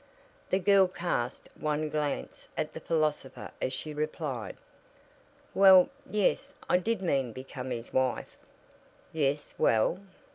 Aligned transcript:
The 0.49 0.57
girl 0.57 0.87
cast 0.87 1.47
one 1.59 1.87
glance 1.89 2.47
at 2.57 2.73
the 2.73 2.79
philosopher 2.79 3.51
as 3.61 3.71
she 3.71 3.93
replied: 3.93 4.57
"Well, 5.53 5.89
yes; 6.09 6.53
I 6.67 6.79
did 6.79 7.03
mean 7.03 7.33
become 7.33 7.69
his 7.69 7.93
wife." 7.93 8.35
"Yes. 9.13 9.53
Well?" 9.59 9.99